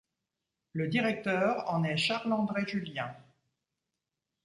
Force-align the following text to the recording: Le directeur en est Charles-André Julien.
Le 0.73 0.87
directeur 0.87 1.63
en 1.69 1.83
est 1.83 1.95
Charles-André 1.97 2.65
Julien. 2.65 3.15